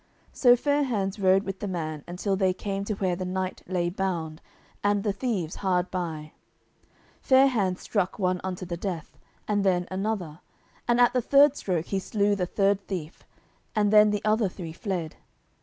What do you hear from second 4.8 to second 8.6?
and the thieves hard by. Fair hands struck one